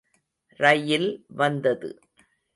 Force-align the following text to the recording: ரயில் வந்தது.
ரயில் 0.59 1.07
வந்தது. 1.27 1.91